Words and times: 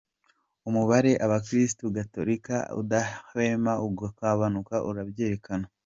Umubare 0.69 1.11
abakristu 1.25 1.83
gatolika 1.95 2.55
udahwema 2.81 3.71
kugabanuka 3.99 4.75
urabyerekana. 4.89 5.67